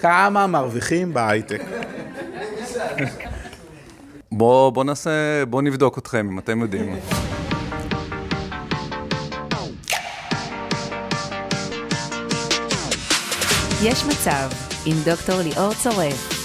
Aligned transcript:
כמה 0.00 0.46
מרוויחים 0.46 1.14
בהייטק. 1.14 1.62
בואו 4.32 4.72
בוא 4.72 4.84
נעשה, 4.84 5.44
בואו 5.48 5.62
נבדוק 5.62 5.98
אתכם, 5.98 6.28
אם 6.32 6.38
אתם 6.38 6.60
יודעים. 6.60 6.96
יש 13.82 14.04
מצב, 14.04 14.48
עם 14.86 14.96
דוקטור 15.04 15.36
ליאור 15.42 15.74
צורף. 15.74 16.40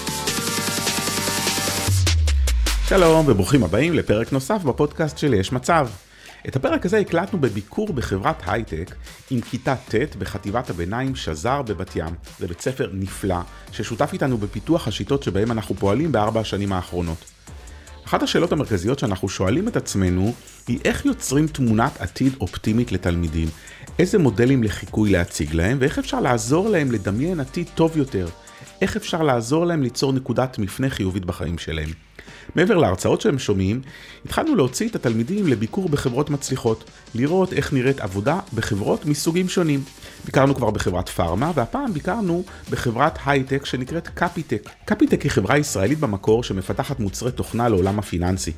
שלום 2.88 3.28
וברוכים 3.28 3.64
הבאים 3.64 3.94
לפרק 3.94 4.32
נוסף 4.32 4.62
בפודקאסט 4.62 5.18
של 5.18 5.34
יש 5.34 5.52
מצב. 5.52 5.88
את 6.48 6.56
הפרק 6.56 6.86
הזה 6.86 6.98
הקלטנו 6.98 7.40
בביקור 7.40 7.92
בחברת 7.92 8.42
הייטק 8.46 8.94
עם 9.30 9.40
כיתה 9.40 9.76
ט' 9.76 10.16
בחטיבת 10.16 10.70
הביניים 10.70 11.16
שזר 11.16 11.62
בבת 11.62 11.96
ים. 11.96 12.14
זה 12.38 12.46
בית 12.46 12.60
ספר 12.60 12.90
נפלא, 12.92 13.38
ששותף 13.72 14.10
איתנו 14.12 14.38
בפיתוח 14.38 14.88
השיטות 14.88 15.22
שבהם 15.22 15.52
אנחנו 15.52 15.74
פועלים 15.74 16.12
בארבע 16.12 16.40
השנים 16.40 16.72
האחרונות. 16.72 17.24
אחת 18.06 18.22
השאלות 18.22 18.52
המרכזיות 18.52 18.98
שאנחנו 18.98 19.28
שואלים 19.28 19.68
את 19.68 19.76
עצמנו 19.76 20.34
היא 20.68 20.78
איך 20.84 21.04
יוצרים 21.04 21.46
תמונת 21.46 22.00
עתיד 22.00 22.32
אופטימית 22.40 22.92
לתלמידים, 22.92 23.48
איזה 23.98 24.18
מודלים 24.18 24.62
לחיקוי 24.62 25.10
להציג 25.10 25.54
להם 25.54 25.78
ואיך 25.80 25.98
אפשר 25.98 26.20
לעזור 26.20 26.68
להם 26.68 26.92
לדמיין 26.92 27.40
עתיד 27.40 27.66
טוב 27.74 27.96
יותר, 27.96 28.28
איך 28.80 28.96
אפשר 28.96 29.22
לעזור 29.22 29.66
להם 29.66 29.82
ליצור 29.82 30.12
נקודת 30.12 30.58
מפנה 30.58 30.90
חיובית 30.90 31.24
בחיים 31.24 31.58
שלהם. 31.58 32.05
מעבר 32.54 32.76
להרצאות 32.76 33.20
שהם 33.20 33.38
שומעים, 33.38 33.80
התחלנו 34.24 34.54
להוציא 34.54 34.88
את 34.88 34.94
התלמידים 34.94 35.46
לביקור 35.46 35.88
בחברות 35.88 36.30
מצליחות, 36.30 36.84
לראות 37.14 37.52
איך 37.52 37.72
נראית 37.72 38.00
עבודה 38.00 38.40
בחברות 38.54 39.06
מסוגים 39.06 39.48
שונים. 39.48 39.80
ביקרנו 40.24 40.54
כבר 40.54 40.70
בחברת 40.70 41.08
pharma, 41.08 41.52
והפעם 41.54 41.92
ביקרנו 41.92 42.44
בחברת 42.70 43.18
הייטק 43.26 43.64
שנקראת 43.64 44.08
קפיטק. 44.08 44.68
קפיטק 44.84 45.22
היא 45.22 45.30
חברה 45.30 45.58
ישראלית 45.58 45.98
במקור 45.98 46.42
שמפתחת 46.42 47.00
מוצרי 47.00 47.32
תוכנה 47.32 47.68
לעולם 47.68 47.98
הפיננסי. 47.98 48.52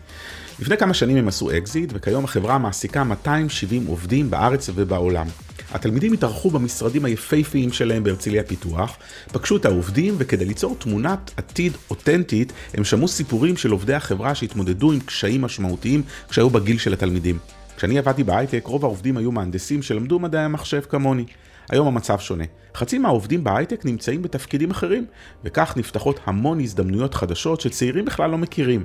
לפני 0.61 0.77
כמה 0.77 0.95
שנים 0.95 1.17
הם 1.17 1.29
עשו 1.29 1.51
אקזיט, 1.51 1.91
וכיום 1.95 2.25
החברה 2.25 2.59
מעסיקה 2.59 3.05
270 3.05 3.87
עובדים 3.87 4.31
בארץ 4.31 4.71
ובעולם. 4.75 5.27
התלמידים 5.73 6.13
התארחו 6.13 6.51
במשרדים 6.51 7.05
היפהפיים 7.05 7.73
שלהם 7.73 8.05
בהרצליה 8.05 8.43
פיתוח, 8.43 8.97
פגשו 9.33 9.57
את 9.57 9.65
העובדים 9.65 10.15
וכדי 10.19 10.45
ליצור 10.45 10.77
תמונת 10.79 11.31
עתיד 11.37 11.73
אותנטית, 11.91 12.53
הם 12.75 12.85
שמעו 12.85 13.09
סיפורים 13.09 13.57
של 13.57 13.71
עובדי 13.71 13.95
החברה 13.95 14.35
שהתמודדו 14.35 14.93
עם 14.93 15.01
קשיים 15.01 15.43
משמעותיים 15.43 16.03
כשהיו 16.29 16.51
בגיל 16.51 16.79
של 16.79 16.93
התלמידים. 16.93 17.39
כשאני 17.77 17.99
עבדתי 17.99 18.25
בהייטק, 18.25 18.63
רוב 18.67 18.85
העובדים 18.85 19.17
היו 19.17 19.33
מהנדסים 19.33 19.83
שלמדו 19.83 20.19
מדעי 20.19 20.45
המחשב 20.45 20.81
כמוני. 20.89 21.25
היום 21.71 21.87
המצב 21.87 22.19
שונה. 22.19 22.45
חצי 22.75 22.99
מהעובדים 22.99 23.45
בהייטק 23.45 23.85
נמצאים 23.85 24.23
בתפקידים 24.23 24.71
אחרים, 24.71 25.07
וכך 25.45 25.75
נפתחות 25.77 26.21
המון 26.27 26.61
הזדמנויות 26.61 27.15
חדשות 27.15 27.61
שצעירים 27.61 28.05
בכלל 28.05 28.31
לא 28.31 28.39
מכירים. 28.39 28.85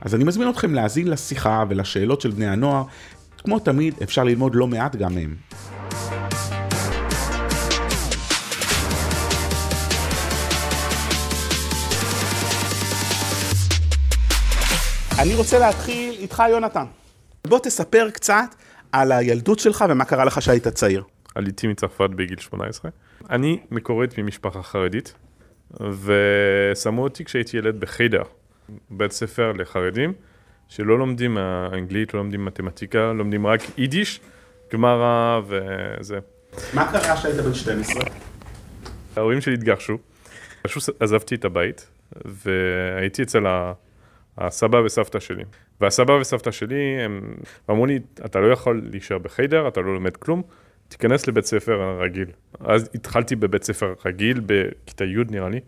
אז 0.00 0.14
אני 0.14 0.24
מזמין 0.24 0.48
אתכם 0.48 0.74
להאזין 0.74 1.08
לשיחה 1.08 1.64
ולשאלות 1.68 2.20
של 2.20 2.30
בני 2.30 2.48
הנוער, 2.48 2.82
כמו 3.38 3.58
תמיד 3.58 3.94
אפשר 4.02 4.24
ללמוד 4.24 4.54
לא 4.54 4.66
מעט 4.66 4.96
גם 4.96 5.14
מהם. 5.14 5.36
אני 15.22 15.34
רוצה 15.34 15.58
להתחיל 15.58 16.14
איתך, 16.18 16.42
יונתן. 16.50 16.84
בוא 17.46 17.58
תספר 17.58 18.10
קצת 18.10 18.54
על 18.92 19.12
הילדות 19.12 19.58
שלך 19.58 19.84
ומה 19.88 20.04
קרה 20.04 20.24
לך 20.24 20.38
כשהיית 20.38 20.68
צעיר. 20.68 21.02
עליתי 21.34 21.66
מצרפת 21.66 22.10
בגיל 22.10 22.38
18. 22.38 22.90
אני 23.30 23.60
מקורית 23.70 24.18
ממשפחה 24.18 24.62
חרדית, 24.62 25.14
ושמו 25.80 27.02
אותי 27.02 27.24
כשהייתי 27.24 27.56
ילד 27.56 27.80
בחיידר, 27.80 28.22
בית 28.90 29.12
ספר 29.12 29.52
לחרדים, 29.52 30.12
שלא 30.68 30.98
לומדים 30.98 31.38
אנגלית, 31.72 32.14
לא 32.14 32.20
לומדים 32.20 32.44
מתמטיקה, 32.44 33.12
לומדים 33.12 33.46
רק 33.46 33.60
יידיש, 33.78 34.20
גמרא 34.72 35.40
וזה. 35.46 36.18
מה 36.74 36.92
קרה 36.92 37.16
כשהיית 37.16 37.36
בן 37.36 37.54
12? 37.54 38.02
ההורים 39.16 39.40
שלי 39.40 39.54
התגרשו, 39.54 39.98
פשוט 40.62 41.02
עזבתי 41.02 41.34
את 41.34 41.44
הבית, 41.44 41.88
והייתי 42.24 43.22
אצל 43.22 43.46
ה... 43.46 43.72
הסבא 44.38 44.76
וסבתא 44.76 45.20
שלי. 45.20 45.44
והסבא 45.80 46.12
וסבתא 46.12 46.50
שלי, 46.50 47.00
הם 47.04 47.34
אמרו 47.70 47.86
לי, 47.86 47.98
אתה 48.24 48.40
לא 48.40 48.52
יכול 48.52 48.82
להישאר 48.90 49.18
בחיידר, 49.18 49.68
אתה 49.68 49.80
לא 49.80 49.94
לומד 49.94 50.16
כלום, 50.16 50.42
תיכנס 50.88 51.26
לבית 51.26 51.44
ספר 51.44 52.00
רגיל. 52.00 52.28
אז 52.60 52.90
התחלתי 52.94 53.36
בבית 53.36 53.64
ספר 53.64 53.94
רגיל, 54.04 54.40
בכיתה 54.46 55.04
י' 55.04 55.24
נראה 55.30 55.48
לי. 55.48 55.60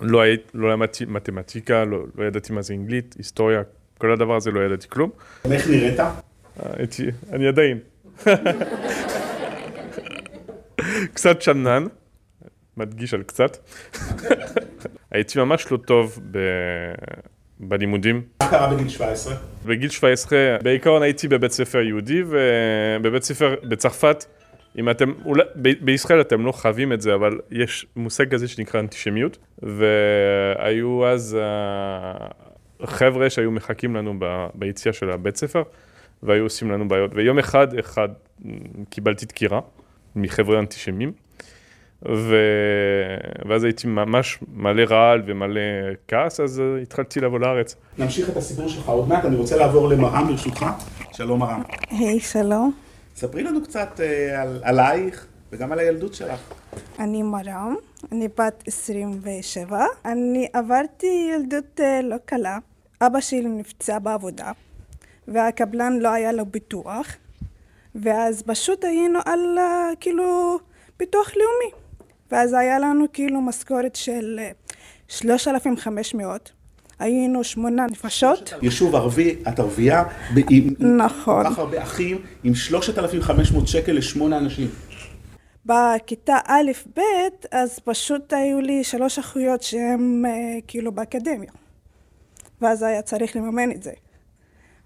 לא, 0.00 0.20
היית, 0.20 0.50
לא 0.54 0.72
למדתי 0.72 1.04
מתמטיקה, 1.04 1.84
לא, 1.84 1.98
לא 2.14 2.24
ידעתי 2.24 2.52
מה 2.52 2.62
זה 2.62 2.74
אנגלית, 2.74 3.14
היסטוריה, 3.18 3.62
כל 3.98 4.12
הדבר 4.12 4.36
הזה 4.36 4.50
לא 4.50 4.60
ידעתי 4.60 4.88
כלום. 4.88 5.10
איך 5.50 5.68
נראית? 5.68 6.00
הייתי, 6.56 7.06
אני 7.32 7.48
עדיין. 7.48 7.78
קצת 11.14 11.42
שנן, 11.42 11.86
מדגיש 12.76 13.14
על 13.14 13.22
קצת. 13.22 13.56
הייתי 15.10 15.38
ממש 15.38 15.72
לא 15.72 15.76
טוב 15.76 16.18
ב... 16.30 16.38
בלימודים. 17.60 18.22
מה 18.42 18.50
קרה 18.50 18.74
בגיל 18.74 18.88
17? 18.88 19.34
בגיל 19.66 19.90
17, 19.90 20.56
בעיקרון 20.62 21.02
הייתי 21.02 21.28
בבית 21.28 21.52
ספר 21.52 21.78
יהודי, 21.78 22.22
ובבית 22.26 23.22
ספר 23.22 23.54
בצרפת, 23.62 24.24
אם 24.78 24.90
אתם, 24.90 25.12
אולי, 25.24 25.42
ב- 25.62 25.84
בישראל 25.84 26.20
אתם 26.20 26.46
לא 26.46 26.52
חווים 26.52 26.92
את 26.92 27.00
זה, 27.00 27.14
אבל 27.14 27.40
יש 27.50 27.86
מושג 27.96 28.32
כזה 28.32 28.48
שנקרא 28.48 28.80
אנטישמיות, 28.80 29.38
והיו 29.62 31.06
אז 31.06 31.38
uh, 32.80 32.86
חבר'ה 32.86 33.30
שהיו 33.30 33.50
מחכים 33.50 33.96
לנו 33.96 34.14
ב, 34.18 34.46
ביציאה 34.54 34.92
של 34.92 35.10
הבית 35.10 35.36
ספר, 35.36 35.62
והיו 36.22 36.42
עושים 36.42 36.70
לנו 36.70 36.88
בעיות. 36.88 37.10
ויום 37.14 37.38
אחד, 37.38 37.78
אחד, 37.78 38.08
קיבלתי 38.90 39.26
דקירה 39.26 39.60
מחבר'ה 40.16 40.58
אנטישמים. 40.58 41.12
ו... 42.08 42.36
ואז 43.48 43.64
הייתי 43.64 43.86
ממש 43.86 44.38
מלא 44.52 44.82
רעל 44.82 45.22
ומלא 45.26 45.60
כעס, 46.08 46.40
אז 46.40 46.58
uh, 46.58 46.82
התחלתי 46.82 47.20
לבוא 47.20 47.38
לארץ. 47.38 47.76
נמשיך 47.98 48.30
את 48.30 48.36
הסיפור 48.36 48.68
שלך 48.68 48.88
עוד 48.88 49.08
מעט, 49.08 49.24
אני 49.24 49.36
רוצה 49.36 49.56
לעבור 49.56 49.88
למרם 49.88 50.26
ברשותך. 50.26 50.66
שלום 51.12 51.40
מרם. 51.40 51.62
היי, 51.90 52.18
hey, 52.18 52.22
שלום. 52.22 52.72
ספרי 53.16 53.42
לנו 53.42 53.62
קצת 53.62 53.88
uh, 54.00 54.38
על, 54.38 54.60
עלייך 54.62 55.26
וגם 55.52 55.72
על 55.72 55.78
הילדות 55.78 56.14
שלך. 56.14 56.40
אני 56.98 57.22
מרם, 57.22 57.74
אני 58.12 58.28
בת 58.28 58.64
27. 58.66 59.84
אני 60.04 60.46
עברתי 60.52 61.30
ילדות 61.34 61.80
uh, 61.80 62.02
לא 62.02 62.16
קלה. 62.24 62.58
אבא 63.00 63.20
שלי 63.20 63.48
נפצע 63.48 63.98
בעבודה, 63.98 64.52
והקבלן 65.28 65.98
לא 65.98 66.08
היה 66.08 66.32
לו 66.32 66.46
ביטוח, 66.46 67.06
ואז 67.94 68.42
פשוט 68.42 68.84
היינו 68.84 69.18
על 69.24 69.58
uh, 69.58 69.96
כאילו 70.00 70.58
ביטוח 70.98 71.32
לאומי. 71.36 71.83
ואז 72.30 72.52
היה 72.52 72.78
לנו 72.78 73.04
כאילו 73.12 73.40
משכורת 73.40 73.96
של 73.96 74.40
3,500. 75.08 76.52
אה, 77.00 77.04
היינו 77.04 77.44
שמונה 77.44 77.86
נפשות. 77.86 78.52
יישוב 78.62 78.94
ערבי, 78.94 79.36
את 79.48 79.58
ערבייה, 79.58 80.04
נכון. 80.78 81.44
כל 81.44 81.50
כך 81.50 81.58
הרבה 81.58 81.82
אחים, 81.82 82.18
עם 82.44 82.54
3,500 82.54 83.68
שקל 83.68 83.92
לשמונה 83.92 84.38
אנשים. 84.38 84.68
בכיתה 85.66 86.38
א'-ב', 86.46 87.00
אז 87.50 87.78
פשוט 87.84 88.32
היו 88.32 88.60
לי 88.60 88.84
שלוש 88.84 89.18
אחיות 89.18 89.62
שהן 89.62 90.22
אה, 90.26 90.58
כאילו 90.66 90.92
באקדמיה. 90.92 91.50
ואז 92.60 92.82
היה 92.82 93.02
צריך 93.02 93.36
לממן 93.36 93.70
את 93.70 93.82
זה. 93.82 93.92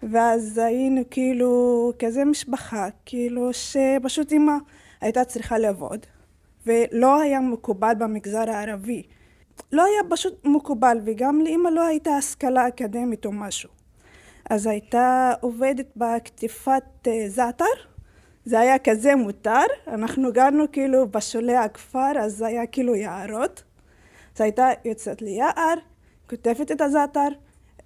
ואז 0.03 0.59
היינו 0.59 1.03
כאילו 1.11 1.93
כזה 1.99 2.25
משפחה, 2.25 2.89
כאילו 3.07 3.51
שפשוט 3.53 4.33
אמא 4.33 4.53
הייתה 5.01 5.25
צריכה 5.25 5.59
לעבוד. 5.59 6.07
ולא 6.69 7.21
היה 7.21 7.41
מקובל 7.41 7.93
במגזר 7.99 8.51
הערבי. 8.51 9.03
לא 9.73 9.85
היה 9.85 10.01
פשוט 10.11 10.45
מקובל, 10.45 10.99
וגם 11.05 11.41
לאמא 11.41 11.69
לא 11.69 11.87
הייתה 11.87 12.11
השכלה 12.11 12.69
אקדמית 12.69 13.27
או 13.27 13.33
משהו. 13.33 13.71
אז 14.51 14.67
הייתה 14.67 15.33
עובדת 15.41 15.87
בכתיפת 15.97 16.83
uh, 17.05 17.09
זעתר, 17.29 17.65
זה 18.45 18.61
היה 18.61 18.79
כזה 18.79 19.17
מותר, 19.17 19.65
אנחנו 19.87 20.33
גרנו 20.33 20.65
כאילו 20.73 21.09
בשולי 21.09 21.57
הכפר, 21.57 22.13
אז 22.21 22.37
זה 22.37 22.47
היה 22.47 22.67
כאילו 22.67 22.95
יערות. 22.95 23.63
אז 24.35 24.41
הייתה 24.41 24.69
יוצאת 24.85 25.23
ליער, 25.23 25.75
כותבת 26.31 26.73
את 26.73 26.81
הזעתר, 26.81 27.29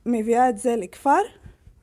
מביאה 0.07 0.49
את 0.49 0.59
זה 0.59 0.77
לכפר, 0.77 1.23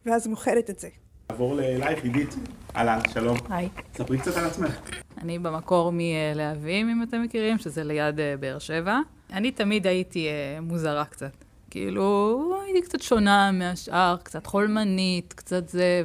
ואז 0.06 0.28
מוכרת 0.28 0.70
את 0.70 0.80
זה. 0.80 0.88
נעבור 1.30 1.60
אלייך, 1.60 2.04
עידית. 2.04 2.36
אהלן, 2.76 3.00
שלום. 3.14 3.38
היי. 3.50 3.70
ספרי 3.94 4.18
קצת 4.18 4.38
על 4.38 4.46
עצמך. 4.46 4.80
אני 5.22 5.40
במקור 5.40 5.92
מלהבים, 5.96 6.90
אם 6.90 7.04
אתם 7.04 7.22
מכירים, 7.22 7.58
שזה 7.58 7.84
ליד 7.84 8.20
אה, 8.20 8.36
באר 8.40 8.60
שבע. 8.60 9.00
אני 9.34 9.52
תמיד 9.52 9.88
הייתי 9.88 10.28
אה, 10.28 10.62
מוזרה 10.62 11.06
קצת. 11.06 11.32
כאילו, 11.70 12.62
הייתי 12.66 12.82
קצת 12.82 13.02
שונה 13.02 13.52
מהשאר, 13.52 14.18
קצת 14.24 14.46
חולמנית, 14.46 15.34
קצת 15.34 15.70
זה, 15.70 16.04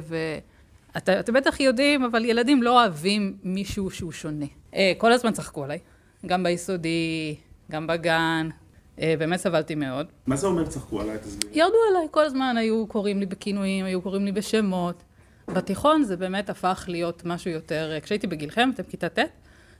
ואתם 0.93 1.33
בטח 1.33 1.59
יודעים, 1.59 2.03
אבל 2.03 2.25
ילדים 2.25 2.63
לא 2.63 2.81
אוהבים 2.81 3.37
מישהו 3.43 3.91
שהוא 3.91 4.11
שונה. 4.11 4.45
אה, 4.75 4.93
כל 4.97 5.11
הזמן 5.11 5.31
צחקו 5.31 5.63
עליי. 5.63 5.79
גם 6.25 6.43
ביסודי, 6.43 7.35
גם 7.71 7.87
בגן, 7.87 8.49
באמת 8.97 9.39
סבלתי 9.39 9.75
מאוד. 9.75 10.07
מה 10.27 10.35
זה 10.35 10.47
אומר 10.47 10.65
צחקו 10.65 11.01
עליי? 11.01 11.17
תסבירי. 11.17 11.59
ירדו 11.59 11.77
עליי, 11.89 12.07
כל 12.11 12.23
הזמן 12.23 12.55
היו 12.57 12.87
קוראים 12.87 13.19
לי 13.19 13.25
בכינויים, 13.25 13.85
היו 13.85 14.01
קוראים 14.01 14.25
לי 14.25 14.31
בשמות. 14.31 15.03
בתיכון 15.47 16.03
זה 16.03 16.17
באמת 16.17 16.49
הפך 16.49 16.85
להיות 16.87 17.25
משהו 17.25 17.51
יותר, 17.51 17.91
אה, 17.93 18.01
כשהייתי 18.01 18.27
בגילכם, 18.27 18.69
אתם 18.73 18.83
כיתה 18.83 19.09
ט', 19.09 19.19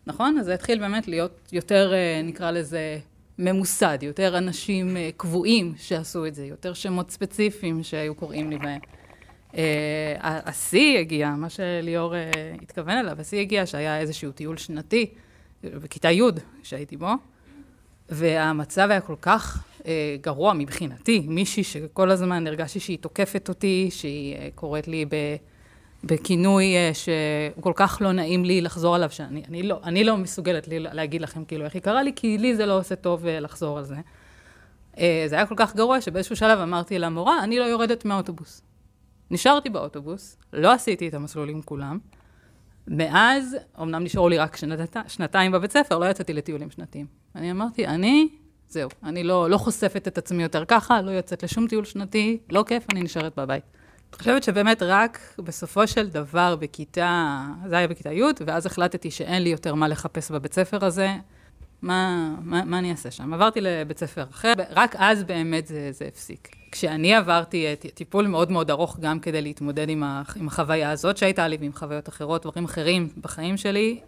נכון? 0.08 0.38
אז 0.38 0.46
זה 0.46 0.54
התחיל 0.54 0.80
באמת 0.80 1.08
להיות 1.08 1.50
יותר, 1.52 1.94
אה, 1.94 2.22
נקרא 2.24 2.52
לזה, 2.52 3.00
ממוסד, 3.40 3.98
יותר 4.02 4.38
אנשים 4.38 4.98
אה, 4.98 5.10
קבועים 5.18 5.74
שעשו 5.78 6.26
את 6.26 6.36
זה, 6.36 6.46
יותר 6.46 6.74
שמות 6.74 7.12
ספציפיים 7.12 7.84
שהיו 7.84 8.16
קוראים 8.16 8.50
לי 8.50 8.58
בהם. 8.58 8.80
השיא 10.22 11.00
הגיע, 11.00 11.30
מה 11.30 11.50
שליאור 11.50 12.14
התכוון 12.62 12.98
אליו, 12.98 13.22
השיא 13.22 13.40
הגיע 13.40 13.66
שהיה 13.66 14.00
איזשהו 14.00 14.32
טיול 14.32 14.58
שנתי 14.58 15.06
בכיתה 15.64 16.12
י' 16.12 16.22
שהייתי 16.64 16.98
בו, 16.98 17.10
והמצב 18.10 18.88
היה 18.92 19.02
כל 19.02 19.16
כך 19.22 19.64
גרוע 20.22 20.54
מבחינתי, 20.54 21.20
מישהי 21.28 21.64
שכל 21.64 22.12
הזמן 22.12 22.48
הרגשתי 22.48 22.80
שהיא 22.80 22.98
תוקפת 22.98 23.50
אותי, 23.50 23.88
שהיא 23.92 24.36
קוראת 24.56 24.88
לי 24.88 25.06
ב, 25.06 25.16
בכינוי 26.04 26.76
אה, 26.76 26.92
שהוא 26.94 27.64
כל 27.64 27.74
כך 27.76 27.98
לא 28.02 28.12
נעים 28.12 28.46
לי 28.46 28.62
לחזור 28.62 28.96
עליו, 28.96 29.12
שאני 29.12 29.44
אני 29.48 29.64
לא, 29.64 29.80
אני 29.84 30.04
לא 30.04 30.18
מסוגלת 30.18 30.68
לי 30.68 30.80
להגיד 30.80 31.22
לכם 31.22 31.46
כאילו 31.46 31.66
איך 31.66 31.74
היא 31.74 31.82
קרה 31.82 32.04
לי, 32.04 32.12
כי 32.16 32.38
לי 32.38 32.56
זה 32.56 32.66
לא 32.66 32.80
עושה 32.80 32.96
טוב 32.96 33.26
אה, 33.26 33.40
לחזור 33.40 33.78
על 33.78 33.84
זה. 33.84 33.96
אה, 35.00 35.26
זה 35.28 35.36
היה 35.36 35.46
כל 35.46 35.56
כך 35.58 35.76
גרוע 35.76 36.02
שבאיזשהו 36.02 36.36
שלב 36.36 36.60
אמרתי 36.60 37.00
למורה, 37.00 37.44
אני 37.44 37.60
לא 37.60 37.64
יורדת 37.64 38.06
מהאוטובוס. 38.06 38.62
נשארתי 39.32 39.70
באוטובוס, 39.70 40.38
לא 40.54 40.72
עשיתי 40.74 41.08
את 41.08 41.14
המסלולים 41.14 41.62
כולם. 41.62 42.00
מאז, 42.88 43.58
אמנם 43.82 44.04
נשארו 44.04 44.30
לי 44.30 44.38
רק 44.38 44.56
שנת, 44.56 44.98
שנתיים 45.08 45.52
בבית 45.52 45.72
ספר, 45.72 45.98
לא 45.98 46.06
יצאתי 46.06 46.34
לטיולים 46.34 46.72
שנתיים. 46.72 47.06
אני 47.36 47.52
אמרתי, 47.52 47.88
אני, 47.88 48.28
זהו, 48.68 48.90
אני 49.04 49.24
לא, 49.24 49.50
לא 49.50 49.58
חושפת 49.58 50.08
את 50.08 50.18
עצמי 50.18 50.44
יותר 50.44 50.66
ככה, 50.66 51.02
לא 51.02 51.12
יוצאת 51.12 51.44
לשום 51.44 51.68
טיול 51.68 51.86
שנתי, 51.86 52.38
לא 52.50 52.64
כיף, 52.68 52.86
אני 52.92 53.04
נשארת 53.04 53.40
בבית. 53.40 53.64
אני 54.14 54.20
חושבת 54.20 54.44
שבאמת 54.44 54.84
רק 54.84 55.20
בסופו 55.40 55.88
של 55.88 56.10
דבר 56.10 56.56
בכיתה, 56.56 57.42
זה 57.68 57.78
היה 57.78 57.88
בכיתה 57.88 58.14
י', 58.14 58.24
ואז 58.46 58.66
החלטתי 58.66 59.12
שאין 59.12 59.44
לי 59.44 59.50
יותר 59.50 59.76
מה 59.76 59.88
לחפש 59.88 60.32
בבית 60.32 60.54
ספר 60.54 60.86
הזה. 60.86 61.10
מה, 61.82 62.36
מה, 62.42 62.66
מה 62.66 62.80
אני 62.80 62.92
אעשה 62.92 63.12
שם? 63.12 63.34
עברתי 63.34 63.62
לבית 63.62 63.98
ספר 64.00 64.24
אחר, 64.24 64.54
רק 64.70 64.96
אז 64.98 65.24
באמת 65.24 65.68
זה, 65.68 65.92
זה 65.92 66.06
הפסיק. 66.06 66.56
כשאני 66.72 67.16
עברתי 67.16 67.66
אה, 67.66 67.74
טיפול 67.94 68.28
מאוד 68.28 68.52
מאוד 68.52 68.72
ארוך 68.72 69.00
גם 69.00 69.20
כדי 69.20 69.42
להתמודד 69.42 69.90
עם, 69.90 70.04
ה, 70.04 70.22
עם 70.36 70.48
החוויה 70.48 70.92
הזאת 70.92 71.18
שהייתה 71.18 71.48
לי 71.48 71.58
ועם 71.60 71.74
חוויות 71.74 72.10
אחרות, 72.10 72.42
דברים 72.42 72.66
אחרים 72.66 73.10
בחיים 73.22 73.58
שלי, 73.58 74.00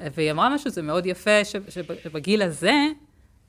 והיא 0.00 0.30
אמרה 0.30 0.54
משהו, 0.54 0.70
זה 0.70 0.82
מאוד 0.82 1.06
יפה, 1.06 1.44
שבגיל 1.44 2.42
הזה 2.42 2.86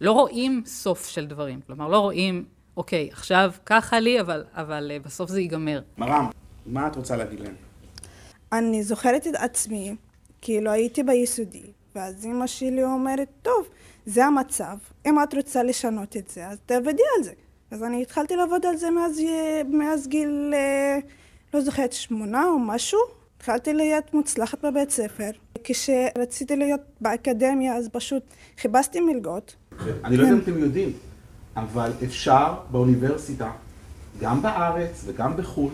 לא 0.01 0.11
רואים 0.11 0.63
סוף 0.65 1.09
של 1.09 1.25
דברים. 1.27 1.59
כלומר, 1.67 1.87
לא 1.87 1.99
רואים, 1.99 2.45
אוקיי, 2.77 3.09
עכשיו 3.11 3.51
ככה 3.65 3.99
לי, 3.99 4.21
אבל, 4.21 4.43
אבל 4.53 4.91
אה, 4.91 4.99
בסוף 4.99 5.29
זה 5.29 5.41
ייגמר. 5.41 5.81
מרם, 5.97 6.29
מה 6.65 6.87
את 6.87 6.95
רוצה 6.95 7.15
להגיד 7.15 7.39
להם? 7.39 7.53
אני 8.51 8.83
זוכרת 8.83 9.27
את 9.27 9.35
עצמי, 9.35 9.95
כאילו 10.41 10.71
הייתי 10.71 11.03
ביסודי, 11.03 11.63
ואז 11.95 12.25
אמא 12.25 12.47
שלי 12.47 12.83
אומרת, 12.83 13.27
טוב, 13.41 13.67
זה 14.05 14.25
המצב, 14.25 14.77
אם 15.05 15.23
את 15.23 15.33
רוצה 15.33 15.63
לשנות 15.63 16.17
את 16.17 16.27
זה, 16.29 16.47
אז 16.47 16.57
תעבדי 16.65 17.03
על 17.17 17.23
זה. 17.23 17.31
אז 17.71 17.83
אני 17.83 18.01
התחלתי 18.01 18.35
לעבוד 18.35 18.65
על 18.65 18.77
זה 18.77 18.91
מאז, 18.91 19.21
מאז 19.69 20.07
גיל, 20.07 20.51
אה, 20.53 20.99
לא 21.53 21.61
זוכרת, 21.61 21.93
שמונה 21.93 22.45
או 22.45 22.59
משהו. 22.59 22.99
התחלתי 23.37 23.73
להיות 23.73 24.13
מוצלחת 24.13 24.65
בבית 24.65 24.89
ספר. 24.89 25.29
כשרציתי 25.63 26.55
להיות 26.55 26.81
באקדמיה, 27.01 27.75
אז 27.75 27.89
פשוט 27.89 28.23
חיפשתי 28.57 28.99
מלגות. 28.99 29.55
אני 30.03 30.17
לא 30.17 30.23
יודע 30.23 30.33
אם 30.33 30.39
אתם 30.39 30.57
יודעים, 30.57 30.93
אבל 31.57 31.91
אפשר 32.03 32.53
באוניברסיטה, 32.71 33.51
גם 34.21 34.41
בארץ 34.41 35.03
וגם 35.05 35.37
בחו"ל, 35.37 35.71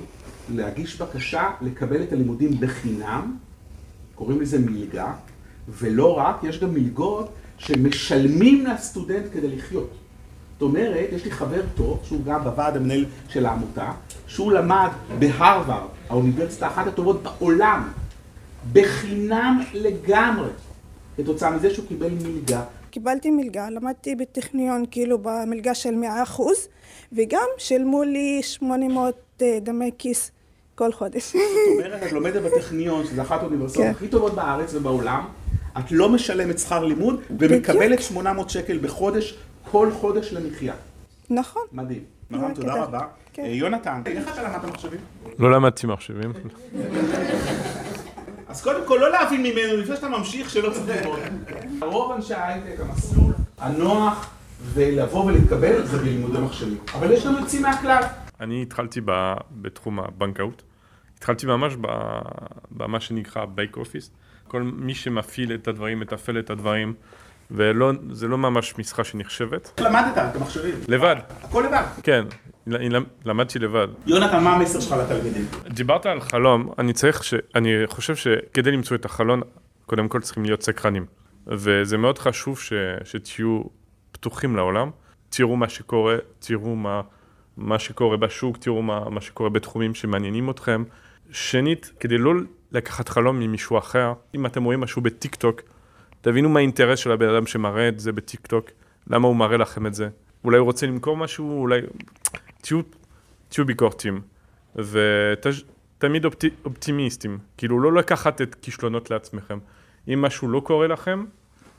להגיש 0.50 1.02
בקשה 1.02 1.50
לקבל 1.62 2.04
את 2.04 2.14
הלימודים 2.14 2.60
בחינם, 2.60 3.38
קוראים 4.16 4.42
לזה 4.42 4.60
מלגה, 4.60 5.14
ולא 5.70 6.18
רק, 6.18 6.44
יש 6.44 6.60
גם 6.60 6.74
מלגות 6.74 7.30
שמשלמים 7.58 8.66
לסטודנט 8.66 9.26
כדי 9.34 9.56
לחיות. 9.56 9.90
זאת 10.54 10.62
אומרת, 10.62 11.10
יש 11.12 11.26
לי 11.26 11.32
חבר 11.32 11.62
טוב, 11.76 12.00
שהוא 12.04 12.24
גם 12.26 12.44
בוועד 12.44 12.78
המנהל 12.78 13.06
של 13.30 13.46
העמותה, 13.46 13.92
שהוא 14.28 14.52
למד 14.52 14.90
בהרווארד, 15.20 15.88
האוניברסיטה 16.10 16.68
אחת 16.68 16.88
הטובות 16.88 17.24
בעולם, 17.24 17.90
בחינם 18.74 19.62
לגמרי, 19.74 20.50
כתוצאה 21.18 21.52
מזה 21.52 21.74
שהוא 21.74 21.88
קיבל 21.88 22.10
מלגה. 22.10 22.64
קיבלתי 22.94 23.32
מלגה, 23.32 23.70
למדתי 23.70 24.16
בטכניון 24.16 24.86
כאילו 24.92 25.18
במלגה 25.22 25.74
של 25.74 25.94
100% 26.38 26.42
וגם 27.14 27.48
שילמו 27.58 28.04
לי 28.04 28.40
800 28.44 29.16
אה, 29.42 29.58
דמי 29.62 29.92
כיס 29.98 30.32
כל 30.76 30.92
חודש. 30.92 31.32
זאת 31.32 31.42
אומרת, 31.78 32.04
את 32.04 32.12
לומדת 32.12 32.42
בטכניון, 32.42 33.06
שזה 33.06 33.22
אחת 33.22 33.42
האוניברסיטאות 33.42 33.86
כן. 33.86 33.92
הכי 33.92 34.08
טובות 34.08 34.36
בארץ 34.36 34.74
ובעולם, 34.74 35.26
את 35.80 35.92
לא 35.92 36.10
משלמת 36.10 36.60
שכר 36.60 36.86
לימוד 36.86 37.22
ומקבלת 37.40 38.02
800 38.02 38.50
שקל 38.50 38.78
בחודש, 38.78 39.38
כל 39.72 39.92
חודש 39.92 40.34
למחיה. 40.34 40.74
נכון. 41.30 41.64
מדהים. 41.72 42.04
מרם, 42.32 42.54
תודה. 42.54 42.74
רבה. 42.74 43.00
כן. 43.34 43.44
אה, 43.44 43.48
יונתן, 43.48 44.02
איך 44.06 44.34
אתה 44.34 44.44
למדת 44.44 44.64
מחשבים? 44.64 45.00
לא 45.40 45.52
למדתי 45.52 45.88
מחשבים. 45.88 46.34
אז 48.54 48.62
קודם 48.62 48.88
כל, 48.88 48.98
לא 49.02 49.12
להבין 49.12 49.44
ממנו, 49.44 49.78
לפני 49.78 49.96
שאתה 49.96 50.10
ממשיך, 50.10 50.50
שלא 50.50 50.70
צריך 50.74 50.88
ללמוד. 51.06 51.20
רוב 51.82 52.12
אנשי 52.12 52.34
ההייטק, 52.34 52.80
המסלול 52.80 53.34
הנוח 53.60 54.30
ולבוא 54.74 55.26
ולהתקבל 55.26 55.86
זה 55.86 55.98
בלימודי 55.98 56.38
מחשבים. 56.40 56.78
אבל 56.94 57.12
יש 57.12 57.26
גם 57.26 57.36
יוצאים 57.40 57.62
מהכלל. 57.62 58.04
אני 58.40 58.62
התחלתי 58.62 59.02
ב- 59.06 59.34
בתחום 59.52 60.00
הבנקאות. 60.00 60.64
התחלתי 61.18 61.46
ממש 61.46 61.74
ב- 61.82 62.22
במה 62.72 63.00
שנקרא 63.00 63.46
בייק 63.46 63.78
אופיס. 63.78 64.12
כל 64.48 64.62
מי 64.62 64.96
שמפעיל 64.96 65.54
את 65.54 65.68
הדברים, 65.68 66.00
מתפעל 66.00 66.40
את 66.40 66.50
הדברים, 66.50 66.94
וזה 67.52 68.28
לא 68.28 68.38
ממש 68.38 68.74
משרה 68.78 69.04
שנחשבת. 69.06 69.82
למדת 69.82 70.18
את 70.18 70.36
המחשבים? 70.36 70.76
לבד, 70.88 71.16
הכל 71.44 71.64
לבד. 71.68 71.84
כן, 72.04 72.26
למדתי 73.26 73.60
לבד. 73.60 73.88
יונתן, 74.08 74.44
מה 74.44 74.56
המסר 74.56 74.80
שלך 74.80 74.92
לתלמידים? 74.92 75.46
דיברת 75.70 76.06
על 76.06 76.22
חלום, 76.22 76.74
אני 76.80 76.94
צריך 76.94 77.24
ש... 77.24 77.34
אני 77.56 77.70
חושב 77.86 78.16
שכדי 78.16 78.72
למצוא 78.72 78.96
את 78.96 79.06
החלון, 79.06 79.42
קודם 79.86 80.08
כל 80.08 80.22
צריכים 80.22 80.46
להיות 80.46 80.64
סקרנים. 80.64 81.06
וזה 81.48 81.98
מאוד 81.98 82.20
חשוב 82.20 82.60
ש... 82.60 82.74
שתהיו 83.04 83.62
פתוחים 84.12 84.56
לעולם, 84.56 84.90
תראו 85.30 85.56
מה 85.56 85.70
שקורה, 85.70 86.16
תראו 86.40 86.76
מה, 86.76 87.02
מה 87.58 87.80
שקורה 87.80 88.18
בשוק, 88.18 88.58
תראו 88.58 88.82
מה, 88.82 89.10
מה 89.10 89.22
שקורה 89.22 89.50
בתחומים 89.50 89.96
שמעניינים 89.96 90.50
אתכם. 90.50 90.84
שנית, 91.32 91.92
כדי 92.00 92.18
לא 92.18 92.34
לקחת 92.72 93.10
חלום 93.10 93.40
ממישהו 93.40 93.78
אחר, 93.78 94.14
אם 94.36 94.46
אתם 94.46 94.64
רואים 94.64 94.80
משהו 94.80 95.02
בטיק 95.02 95.36
טוק, 95.36 95.62
תבינו 96.22 96.50
מה 96.50 96.60
האינטרס 96.60 97.00
של 97.00 97.12
הבן 97.12 97.30
אדם 97.30 97.48
שמראה 97.48 97.88
את 97.88 98.00
זה 98.00 98.12
בטיק 98.12 98.48
טוק, 98.48 98.70
למה 99.08 99.28
הוא 99.28 99.36
מראה 99.36 99.58
לכם 99.58 99.88
את 99.88 99.94
זה. 99.94 100.10
אולי 100.44 100.58
הוא 100.58 100.66
רוצה 100.66 100.88
למכור 100.88 101.18
משהו, 101.18 101.62
אולי... 101.62 101.82
תהיו, 102.64 102.82
תהיו 103.50 103.66
ביקורתיים. 103.66 104.22
ותמיד 104.76 106.26
אופטי, 106.26 106.50
אופטימיסטים, 106.66 107.40
כאילו 107.58 107.80
לא 107.80 107.94
לקחת 107.94 108.42
את 108.42 108.56
כישלונות 108.62 109.12
לעצמכם. 109.12 109.60
אם 110.08 110.22
משהו 110.22 110.48
לא 110.48 110.60
קורה 110.60 110.88
לכם, 110.88 111.26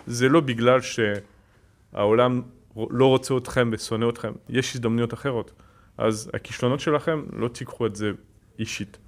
זה 0.06 0.28
לא 0.28 0.40
בגלל 0.40 0.80
שהעולם 0.80 2.42
לא 2.90 3.06
רוצה 3.06 3.36
אתכם 3.36 3.70
ושונא 3.72 4.08
אתכם, 4.08 4.32
יש 4.48 4.74
הזדמנויות 4.74 5.14
אחרות. 5.14 5.52
אז 5.98 6.30
הכישלונות 6.34 6.80
שלכם, 6.80 7.22
לא 7.32 7.48
תיקחו 7.48 7.86
את 7.86 7.96
זה 7.96 8.10
אישית. 8.58 8.98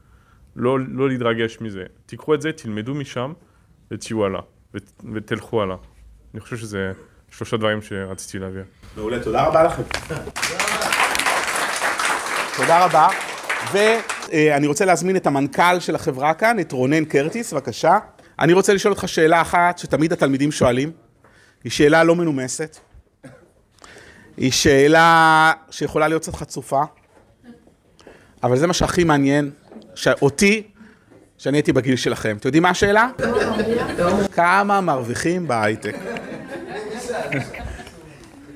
לא, 0.57 0.79
לא 0.81 1.09
להתרגש 1.09 1.61
מזה. 1.61 1.85
תיקחו 2.07 2.35
את 2.35 2.43
זה, 2.43 2.53
תלמדו 2.53 2.95
משם 2.95 3.33
ותהיו 3.91 4.25
הלאה, 4.25 4.41
ות, 4.75 4.93
ותלכו 5.15 5.63
הלאה. 5.63 5.77
אני 6.35 6.41
חושב 6.41 6.57
שזה 6.57 6.93
שלושה 7.31 7.57
דברים 7.57 7.83
שרציתי 7.83 8.39
להעביר. 8.39 8.65
מעולה, 8.97 9.25
תודה 9.25 9.47
רבה 9.47 9.63
לכם. 9.63 9.83
תודה 12.57 12.85
רבה. 12.85 13.09
ואני 13.73 14.67
רוצה 14.67 14.85
להזמין 14.85 15.17
את 15.17 15.27
המנכ"ל 15.27 15.81
של 15.81 15.95
החברה 15.95 16.35
כאן, 16.35 16.61
את 16.61 16.73
רונן 16.73 17.05
קרטיס, 17.05 17.53
בבקשה. 17.53 17.99
אני 18.39 18.53
רוצה 18.53 18.75
לשאול 18.75 18.93
אותך 18.93 19.09
שאלה 19.09 19.41
אחת 19.41 19.79
שתמיד 19.79 20.13
התלמידים 20.13 20.53
שואלים. 20.53 20.93
היא 21.65 21.73
שאלה 21.73 22.05
לא 22.05 22.17
מנומסת. 22.17 22.79
היא 24.37 24.53
שאלה 24.53 25.53
שיכולה 25.71 26.09
להיות 26.09 26.23
קצת 26.23 26.35
חצופה, 26.35 26.83
אבל 28.43 28.57
זה 28.57 28.67
מה 28.67 28.73
שהכי 28.73 29.05
מעניין, 29.05 29.51
אותי, 30.23 30.63
שאני 31.39 31.57
הייתי 31.57 31.73
בגיל 31.73 31.97
שלכם. 31.97 32.37
אתם 32.37 32.49
יודעים 32.49 32.63
מה 32.63 32.71
השאלה? 32.71 33.09
כמה 34.33 34.81
מרוויחים 34.81 35.49
בהייטק? 35.49 35.97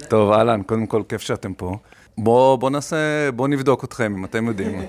טוב, 0.09 0.33
אהלן, 0.33 0.63
קודם 0.63 0.87
כל, 0.87 1.03
כיף 1.09 1.21
שאתם 1.21 1.55
פה. 1.55 1.77
בואו 2.23 2.59
בוא 2.59 2.71
נעשה, 2.71 3.31
בואו 3.35 3.49
נבדוק 3.49 3.85
אתכם, 3.85 4.15
אם 4.19 4.25
אתם 4.25 4.47
יודעים. 4.47 4.87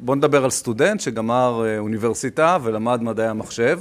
בואו 0.00 0.16
נדבר 0.16 0.44
על 0.44 0.50
סטודנט 0.50 1.00
שגמר 1.00 1.64
אה, 1.66 1.78
אוניברסיטה 1.78 2.58
ולמד 2.62 3.02
מדעי 3.02 3.26
המחשב, 3.26 3.80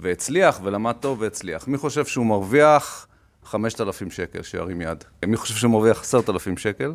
והצליח, 0.00 0.60
ולמד 0.62 0.92
טוב 1.00 1.20
והצליח. 1.20 1.68
מי 1.68 1.78
חושב 1.78 2.04
שהוא 2.04 2.26
מרוויח 2.26 3.06
5,000 3.44 4.10
שקל, 4.10 4.42
שירים 4.42 4.80
יד. 4.80 5.04
מי 5.26 5.36
חושב 5.36 5.54
שהוא 5.54 5.70
מרוויח 5.70 6.00
10,000 6.00 6.56
שקל? 6.56 6.92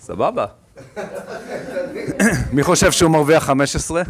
סבבה. 0.00 0.46
מי 2.52 2.62
חושב 2.62 2.92
שהוא 2.92 3.10
מרוויח 3.10 3.44
15? 3.44 4.02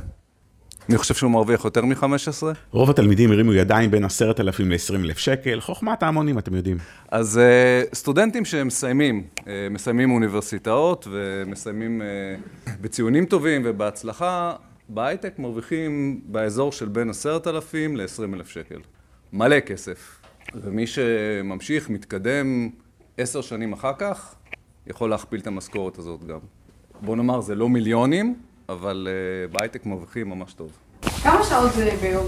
מי 0.88 0.98
חושב 0.98 1.14
שהוא 1.14 1.30
מרוויח 1.30 1.64
יותר 1.64 1.84
מ-15? 1.84 2.42
רוב 2.70 2.90
התלמידים 2.90 3.32
הרימו 3.32 3.52
ידיים 3.54 3.90
בין 3.90 4.04
10,000 4.04 4.70
ל-20,000 4.70 5.18
שקל, 5.18 5.60
חוכמת 5.60 6.02
ההמונים, 6.02 6.38
אתם 6.38 6.54
יודעים. 6.54 6.78
אז 7.08 7.40
uh, 7.40 7.94
סטודנטים 7.94 8.44
שמסיימים, 8.44 9.24
uh, 9.38 9.42
מסיימים 9.70 10.10
אוניברסיטאות 10.10 11.08
ומסיימים 11.10 12.02
uh, 12.02 12.70
בציונים 12.80 13.26
טובים 13.26 13.62
ובהצלחה, 13.64 14.52
בהייטק 14.88 15.38
מרוויחים 15.38 16.20
באזור 16.26 16.72
של 16.72 16.88
בין 16.88 17.10
10,000 17.10 17.96
ל-20,000 17.96 18.48
שקל. 18.48 18.78
מלא 19.32 19.60
כסף. 19.60 20.20
ומי 20.54 20.86
שממשיך, 20.86 21.90
מתקדם 21.90 22.70
עשר 23.18 23.40
שנים 23.40 23.72
אחר 23.72 23.92
כך, 23.98 24.34
יכול 24.86 25.10
להכפיל 25.10 25.40
את 25.40 25.46
המשכורת 25.46 25.98
הזאת 25.98 26.24
גם. 26.24 26.38
בוא 27.00 27.16
נאמר, 27.16 27.40
זה 27.40 27.54
לא 27.54 27.68
מיליונים, 27.68 28.36
אבל 28.68 29.08
uh, 29.08 29.52
בהייטק 29.52 29.86
מרוויחים 29.86 30.28
ממש 30.30 30.54
טוב. 30.54 30.78
כמה 31.22 31.44
שעות 31.44 31.72
זה 31.72 31.90
ביום? 32.00 32.26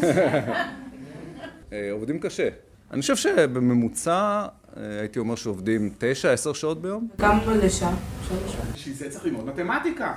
uh, 0.00 1.74
עובדים 1.92 2.18
קשה. 2.18 2.48
אני 2.90 3.00
חושב 3.00 3.16
שבממוצע, 3.16 4.46
uh, 4.46 4.78
הייתי 5.00 5.18
אומר 5.18 5.34
שעובדים 5.34 5.90
9-10 6.50 6.54
שעות 6.54 6.82
ביום. 6.82 7.08
כמה 7.18 7.56
לשעה? 7.56 7.94
בשביל 8.74 8.94
זה 8.94 9.10
צריך 9.10 9.24
ללמוד 9.24 9.46
מתמטיקה. 9.46 10.14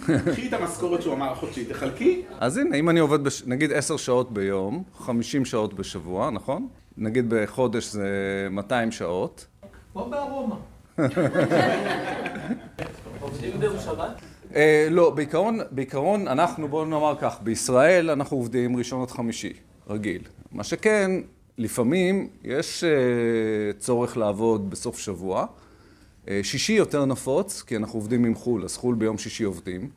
קחי 0.00 0.48
את 0.48 0.52
המשכורת 0.52 1.02
שהוא 1.02 1.14
אמר 1.14 1.32
החודשית, 1.32 1.68
תחלקי. 1.68 2.22
אז 2.40 2.56
הנה, 2.56 2.76
אם 2.76 2.90
אני 2.90 3.00
עובד, 3.00 3.24
בש... 3.24 3.42
נגיד 3.46 3.72
10 3.72 3.96
שעות 3.96 4.32
ביום, 4.32 4.82
50 4.98 5.44
שעות 5.44 5.74
בשבוע, 5.74 6.30
נכון? 6.30 6.68
נגיד 6.96 7.24
בחודש 7.28 7.84
זה 7.84 8.08
200 8.50 8.92
שעות. 8.92 9.46
כמו 9.92 10.10
בארומה. 10.10 10.56
עובדים 13.20 13.60
ביום 13.60 13.76
שבת? 13.80 14.20
אה, 14.54 14.88
לא, 14.90 15.10
בעיקרון, 15.10 15.58
בעיקרון 15.70 16.28
אנחנו, 16.28 16.68
בואו 16.68 16.84
נאמר 16.84 17.14
כך, 17.20 17.38
בישראל 17.42 18.10
אנחנו 18.10 18.36
עובדים 18.36 18.76
ראשון 18.76 19.02
עד 19.02 19.10
חמישי, 19.10 19.52
רגיל. 19.88 20.22
מה 20.52 20.64
שכן, 20.64 21.10
לפעמים 21.58 22.28
יש 22.44 22.84
אה, 22.84 23.72
צורך 23.78 24.16
לעבוד 24.16 24.70
בסוף 24.70 24.98
שבוע. 24.98 25.46
אה, 26.28 26.40
שישי 26.42 26.72
יותר 26.72 27.04
נפוץ, 27.04 27.62
כי 27.62 27.76
אנחנו 27.76 27.98
עובדים 27.98 28.24
עם 28.24 28.34
חו"ל, 28.34 28.64
אז 28.64 28.76
חו"ל 28.76 28.94
ביום 28.94 29.18
שישי 29.18 29.44
עובדים. 29.44 29.90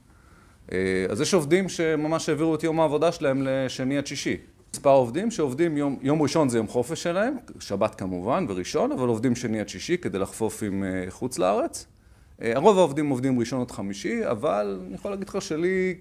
אה, 0.72 0.78
אז 1.10 1.22
יש 1.22 1.34
עובדים 1.34 1.70
שממש 1.70 2.30
העבירו 2.30 2.56
את 2.56 2.64
יום 2.64 2.80
העבודה 2.80 3.12
שלהם 3.12 3.42
לשני 3.42 3.98
עד 3.98 4.08
שישי. 4.08 4.38
מספר 4.74 4.90
עובדים 4.90 5.32
שעובדים 5.32 5.78
יום, 5.78 6.00
יום 6.02 6.22
ראשון 6.22 6.50
זה 6.50 6.58
יום 6.58 6.68
חופש 6.68 7.04
שלהם, 7.04 7.38
שבת 7.60 7.96
כמובן 7.96 8.46
וראשון, 8.50 8.92
אבל 8.92 9.08
עובדים 9.08 9.36
שני 9.36 9.60
עד 9.60 9.70
שישי 9.70 9.98
כדי 9.98 10.20
לחפוף 10.20 10.64
עם 10.64 10.84
אה, 10.84 11.06
חוץ 11.10 11.40
לארץ. 11.40 11.88
אה, 12.42 12.56
הרוב 12.56 12.78
העובדים 12.78 13.10
עובדים 13.10 13.40
ראשון 13.40 13.62
עד 13.62 13.72
חמישי, 13.72 14.30
אבל 14.32 14.80
אני 14.88 14.96
יכול 14.96 15.12
להגיד 15.12 15.30
לך 15.30 15.42
שלי, 15.42 15.96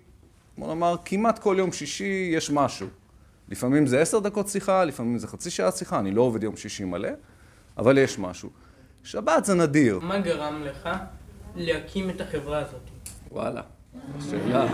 בוא 0.58 0.68
נאמר, 0.68 0.96
כמעט 1.04 1.38
כל 1.38 1.56
יום 1.58 1.72
שישי 1.72 2.30
יש 2.34 2.50
משהו. 2.50 2.86
לפעמים 3.48 3.86
זה 3.86 4.00
עשר 4.00 4.18
דקות 4.18 4.48
שיחה, 4.48 4.84
לפעמים 4.84 5.18
זה 5.18 5.26
חצי 5.26 5.50
שעה 5.50 5.72
שיחה, 5.72 5.98
אני 5.98 6.10
לא 6.10 6.22
עובד 6.22 6.42
יום 6.42 6.56
שישי 6.56 6.84
מלא, 6.84 7.08
אבל 7.78 7.98
יש 7.98 8.18
משהו. 8.18 8.50
שבת 9.04 9.44
זה 9.44 9.54
נדיר. 9.54 9.98
מה 9.98 10.18
גרם 10.18 10.62
לך 10.62 10.88
להקים 11.56 12.10
את 12.10 12.20
החברה 12.20 12.58
הזאת? 12.58 12.90
וואלה, 13.30 13.62
שאלה. 14.30 14.66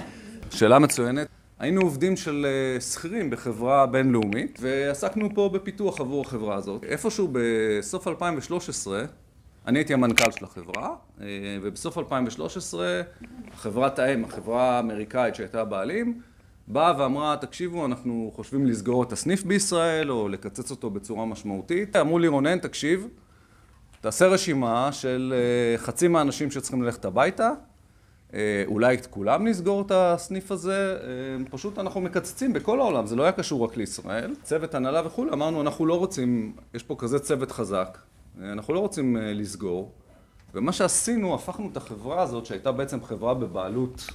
שאלה 0.56 0.78
מצוינת. 0.78 1.28
היינו 1.58 1.80
עובדים 1.80 2.16
של 2.16 2.46
אה, 2.46 2.80
שכירים 2.80 3.30
בחברה 3.30 3.86
בינלאומית, 3.86 4.58
ועסקנו 4.62 5.28
פה 5.34 5.50
בפיתוח 5.52 6.00
עבור 6.00 6.20
החברה 6.26 6.54
הזאת. 6.54 6.84
איפשהו 6.84 7.28
בסוף 7.32 8.08
2013, 8.08 9.04
אני 9.66 9.78
הייתי 9.78 9.94
המנכ"ל 9.94 10.30
של 10.30 10.44
החברה, 10.44 10.94
אה, 11.20 11.26
ובסוף 11.62 11.98
2013, 11.98 13.00
חברת 13.56 13.98
האם, 13.98 14.24
החברה 14.24 14.76
האמריקאית 14.76 15.34
שהייתה 15.34 15.64
בעלים, 15.64 16.20
באה 16.68 16.94
ואמרה, 16.98 17.36
תקשיבו, 17.40 17.86
אנחנו 17.86 18.32
חושבים 18.34 18.66
לסגור 18.66 19.02
את 19.02 19.12
הסניף 19.12 19.42
בישראל, 19.42 20.10
או 20.10 20.28
לקצץ 20.28 20.70
אותו 20.70 20.90
בצורה 20.90 21.26
משמעותית. 21.26 21.96
אמרו 21.96 22.18
לי, 22.18 22.28
רונן, 22.28 22.58
תקשיב, 22.58 23.08
תעשה 24.00 24.26
רשימה 24.26 24.92
של 24.92 25.34
אה, 25.36 25.78
חצי 25.78 26.08
מהאנשים 26.08 26.50
שצריכים 26.50 26.82
ללכת 26.82 27.04
הביתה, 27.04 27.50
אה, 28.34 28.64
אולי 28.66 28.94
את 28.94 29.06
כולם 29.06 29.46
נסגור 29.48 29.82
את 29.82 29.90
הסניף 29.94 30.52
הזה, 30.52 30.98
פשוט 31.50 31.78
אנחנו 31.78 32.00
מקצצים 32.00 32.52
בכל 32.52 32.80
העולם, 32.80 33.06
זה 33.06 33.16
לא 33.16 33.22
היה 33.22 33.32
קשור 33.32 33.64
רק 33.64 33.76
לישראל. 33.76 34.34
צוות 34.42 34.74
הנהלה 34.74 35.06
וכולי, 35.06 35.32
אמרנו, 35.32 35.60
אנחנו 35.60 35.86
לא 35.86 35.98
רוצים, 35.98 36.52
יש 36.74 36.82
פה 36.82 36.94
כזה 36.98 37.18
צוות 37.18 37.52
חזק, 37.52 37.98
אנחנו 38.42 38.74
לא 38.74 38.80
רוצים 38.80 39.16
לסגור. 39.20 39.92
ומה 40.54 40.72
שעשינו, 40.72 41.34
הפכנו 41.34 41.68
את 41.72 41.76
החברה 41.76 42.22
הזאת, 42.22 42.46
שהייתה 42.46 42.72
בעצם 42.72 43.02
חברה 43.02 43.34
בבעלות 43.34 44.06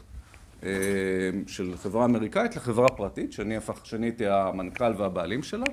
של 1.48 1.78
חברה 1.78 2.06
אמריקאית, 2.06 2.56
לחברה 2.56 2.88
פרטית, 2.88 3.32
שאני, 3.32 3.58
הפך, 3.58 3.86
שאני 3.86 4.06
הייתי 4.06 4.28
המנכ"ל 4.28 4.94
והבעלים 4.98 5.44
שלה. 5.44 5.66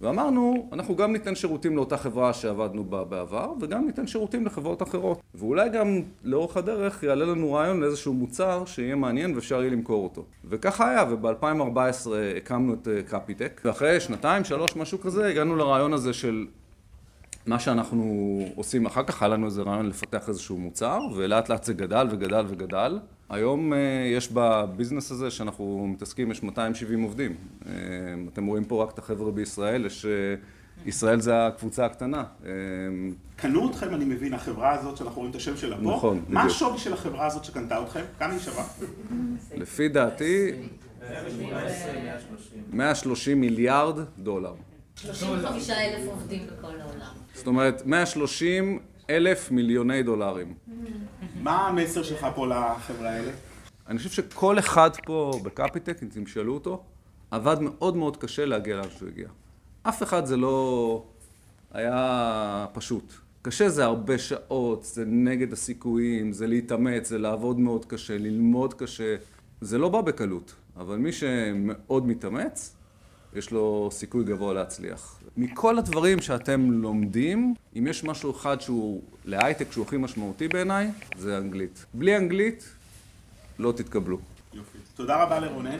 ואמרנו, 0.00 0.68
אנחנו 0.72 0.96
גם 0.96 1.12
ניתן 1.12 1.34
שירותים 1.34 1.76
לאותה 1.76 1.96
חברה 1.96 2.32
שעבדנו 2.32 2.84
בה 2.84 3.04
בעבר, 3.04 3.52
וגם 3.60 3.86
ניתן 3.86 4.06
שירותים 4.06 4.46
לחברות 4.46 4.82
אחרות. 4.82 5.20
ואולי 5.34 5.68
גם 5.68 6.00
לאורך 6.24 6.56
הדרך 6.56 7.02
יעלה 7.02 7.24
לנו 7.24 7.52
רעיון 7.52 7.80
לאיזשהו 7.80 8.14
מוצר 8.14 8.64
שיהיה 8.66 8.94
מעניין 8.94 9.34
ואפשר 9.34 9.60
יהיה 9.60 9.70
למכור 9.70 10.04
אותו. 10.04 10.24
וככה 10.44 10.90
היה, 10.90 11.04
וב-2014 11.10 12.10
הקמנו 12.36 12.74
את 12.74 12.88
קפיטק, 13.08 13.60
ואחרי 13.64 14.00
שנתיים, 14.00 14.44
שלוש, 14.44 14.76
משהו 14.76 15.00
כזה, 15.00 15.26
הגענו 15.26 15.56
לרעיון 15.56 15.92
הזה 15.92 16.12
של 16.12 16.46
מה 17.46 17.58
שאנחנו 17.58 18.38
עושים 18.54 18.86
אחר 18.86 19.02
כך, 19.02 19.22
היה 19.22 19.28
לנו 19.28 19.46
איזה 19.46 19.62
רעיון 19.62 19.88
לפתח 19.88 20.28
איזשהו 20.28 20.58
מוצר, 20.58 20.98
ולאט 21.16 21.48
לאט 21.48 21.64
זה 21.64 21.74
גדל 21.74 22.06
וגדל 22.10 22.44
וגדל. 22.48 22.98
היום 23.30 23.72
uh, 23.72 23.76
יש 24.16 24.28
בביזנס 24.32 25.10
הזה 25.10 25.30
שאנחנו 25.30 25.86
מתעסקים, 25.88 26.30
יש 26.30 26.42
270 26.42 27.02
עובדים. 27.02 27.34
Uh, 27.62 27.66
אתם 28.32 28.46
רואים 28.46 28.64
פה 28.64 28.82
רק 28.82 28.90
את 28.94 28.98
החבר'ה 28.98 29.30
בישראל, 29.30 29.86
יש... 29.86 30.04
Uh, 30.04 30.08
ישראל 30.86 31.20
זה 31.20 31.46
הקבוצה 31.46 31.86
הקטנה. 31.86 32.24
קנו 33.36 33.70
אתכם, 33.70 33.94
אני 33.94 34.04
מבין, 34.04 34.34
החברה 34.34 34.72
הזאת 34.72 34.96
שאנחנו 34.96 35.16
רואים 35.16 35.30
את 35.30 35.36
השם 35.36 35.56
שלה 35.56 35.76
פה. 35.76 35.82
נכון, 35.82 36.24
מה 36.28 36.42
השווי 36.42 36.78
של 36.78 36.92
החברה 36.92 37.26
הזאת 37.26 37.44
שקנתה 37.44 37.82
אתכם? 37.82 38.00
כמה 38.18 38.32
היא 38.32 38.40
שווה? 38.40 38.64
לפי 39.54 39.88
דעתי, 39.88 40.52
130 42.72 43.40
מיליארד 43.40 43.98
דולר. 44.18 44.54
35 44.96 45.70
אלף 45.70 46.08
עובדים 46.08 46.46
בכל 46.46 46.80
העולם. 46.80 47.12
זאת 47.34 47.46
אומרת, 47.46 47.86
130 47.86 48.78
אלף 49.10 49.50
מיליוני 49.50 50.02
דולרים. 50.02 50.54
מה 51.42 51.68
המסר 51.68 52.02
שלך 52.02 52.26
פה 52.34 52.46
לחברה 52.46 53.10
האלה? 53.10 53.32
אני 53.88 53.98
חושב 53.98 54.10
שכל 54.10 54.58
אחד 54.58 54.90
פה 55.04 55.40
בקפיטק, 55.42 56.02
אם 56.02 56.08
תמשאלו 56.08 56.54
אותו, 56.54 56.82
עבד 57.30 57.56
מאוד 57.60 57.96
מאוד 57.96 58.16
קשה 58.16 58.44
להגיע 58.44 58.76
לאן 58.76 58.90
שהוא 58.98 59.08
הגיע. 59.08 59.28
אף 59.82 60.02
אחד 60.02 60.26
זה 60.26 60.36
לא 60.36 61.04
היה 61.72 62.66
פשוט. 62.72 63.12
קשה 63.42 63.68
זה 63.68 63.84
הרבה 63.84 64.18
שעות, 64.18 64.84
זה 64.84 65.04
נגד 65.06 65.52
הסיכויים, 65.52 66.32
זה 66.32 66.46
להתאמץ, 66.46 67.08
זה 67.08 67.18
לעבוד 67.18 67.58
מאוד 67.58 67.84
קשה, 67.84 68.18
ללמוד 68.18 68.74
קשה. 68.74 69.16
זה 69.60 69.78
לא 69.78 69.88
בא 69.88 70.00
בקלות, 70.00 70.54
אבל 70.76 70.96
מי 70.96 71.12
שמאוד 71.12 72.06
מתאמץ, 72.06 72.75
יש 73.36 73.50
לו 73.50 73.88
סיכוי 73.92 74.24
גבוה 74.24 74.54
להצליח. 74.54 75.16
מכל 75.36 75.78
הדברים 75.78 76.22
שאתם 76.22 76.70
לומדים, 76.70 77.54
אם 77.78 77.86
יש 77.86 78.04
משהו 78.04 78.30
אחד 78.30 78.60
שהוא 78.60 79.02
להייטק 79.24 79.72
שהוא 79.72 79.86
הכי 79.86 79.96
משמעותי 79.96 80.48
בעיניי, 80.48 80.90
זה 81.18 81.38
אנגלית. 81.38 81.86
בלי 81.94 82.16
אנגלית, 82.16 82.64
לא 83.58 83.72
תתקבלו. 83.72 84.18
יופי. 84.54 84.78
תודה 84.94 85.22
רבה 85.22 85.38
לרונן. 85.38 85.78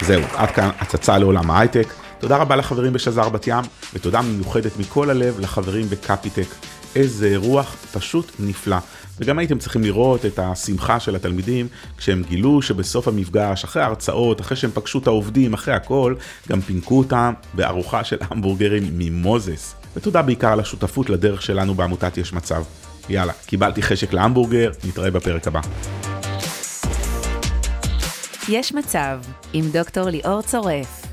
זהו, 0.00 0.22
עד 0.34 0.50
כאן 0.50 0.70
הצצה 0.78 1.18
לעולם 1.18 1.50
ההייטק. 1.50 1.86
תודה 2.18 2.36
רבה 2.36 2.56
לחברים 2.56 2.92
בשזר 2.92 3.28
בת 3.28 3.46
ים, 3.46 3.64
ותודה 3.94 4.22
מיוחדת 4.22 4.72
מכל 4.78 5.10
הלב 5.10 5.40
לחברים 5.40 5.86
בקפיטק. 5.86 6.48
איזה 6.96 7.26
אירוח 7.26 7.76
פשוט 7.92 8.32
נפלא. 8.38 8.76
וגם 9.20 9.38
הייתם 9.38 9.58
צריכים 9.58 9.82
לראות 9.82 10.26
את 10.26 10.38
השמחה 10.38 11.00
של 11.00 11.16
התלמידים 11.16 11.68
כשהם 11.96 12.22
גילו 12.28 12.62
שבסוף 12.62 13.08
המפגש, 13.08 13.64
אחרי 13.64 13.82
ההרצאות, 13.82 14.40
אחרי 14.40 14.56
שהם 14.56 14.70
פגשו 14.74 14.98
את 14.98 15.06
העובדים, 15.06 15.54
אחרי 15.54 15.74
הכל, 15.74 16.14
גם 16.48 16.60
פינקו 16.60 16.98
אותם 16.98 17.32
בארוחה 17.54 18.04
של 18.04 18.16
המבורגרים 18.20 18.82
ממוזס. 18.98 19.74
ותודה 19.96 20.22
בעיקר 20.22 20.52
על 20.52 20.60
השותפות 20.60 21.10
לדרך 21.10 21.42
שלנו 21.42 21.74
בעמותת 21.74 22.18
יש 22.18 22.32
מצב. 22.32 22.62
יאללה, 23.08 23.32
קיבלתי 23.46 23.82
חשק 23.82 24.12
להמבורגר, 24.12 24.70
נתראה 24.84 25.10
בפרק 25.10 25.46
הבא. 25.46 25.60
יש 28.48 28.74
מצב, 28.74 29.18
עם 29.52 29.64
דוקטור 29.72 30.10
ליאור 30.10 30.42
צורף. 30.42 31.07